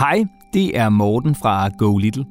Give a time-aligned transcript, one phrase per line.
[0.00, 2.24] Hej, det er Morten fra Go Little.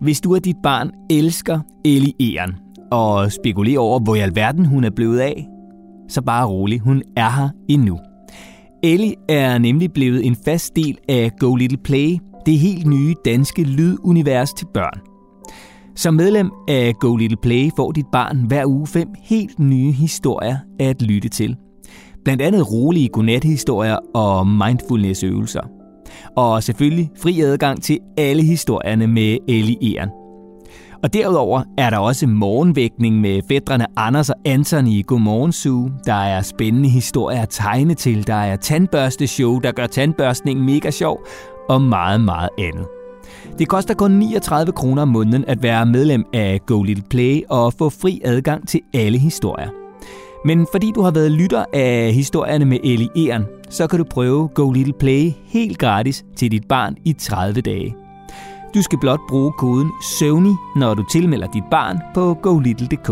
[0.00, 2.54] Hvis du og dit barn elsker Ellie Eren
[2.90, 5.48] og spekulerer over, hvor i alverden hun er blevet af,
[6.08, 7.98] så bare rolig, hun er her endnu.
[8.82, 13.62] Ellie er nemlig blevet en fast del af Go Little Play, det helt nye danske
[13.62, 15.00] lydunivers til børn.
[15.96, 20.56] Som medlem af Go Little Play får dit barn hver uge fem helt nye historier
[20.80, 21.56] at lytte til.
[22.24, 25.81] Blandt andet rolige godnathistorier og mindfulness-øvelser.
[26.36, 30.10] Og selvfølgelig fri adgang til alle historierne med Ellie Eren.
[31.02, 35.90] Og derudover er der også morgenvækning med fædrene Anders og Anton i Godmorgen Zoo.
[36.06, 38.26] Der er spændende historier at tegne til.
[38.26, 41.26] Der er tandbørsteshow, der gør tandbørstningen mega sjov.
[41.68, 42.86] Og meget, meget andet.
[43.58, 47.72] Det koster kun 39 kroner om måneden at være medlem af Go Little Play og
[47.72, 49.81] få fri adgang til alle historier.
[50.44, 54.48] Men fordi du har været lytter af historierne med Ellie Eren, så kan du prøve
[54.48, 57.94] Go Little Play helt gratis til dit barn i 30 dage.
[58.74, 63.10] Du skal blot bruge koden SØVNI, når du tilmelder dit barn på golittle.dk.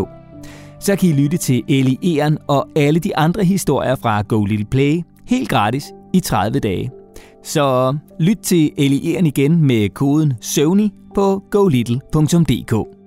[0.81, 4.67] Så kan I lytte til Ellie Eren og alle de andre historier fra Go Little
[4.71, 6.91] Play helt gratis i 30 dage.
[7.45, 13.00] Så lyt til Ellie Eren igen med koden SØVNI på golittle.dk.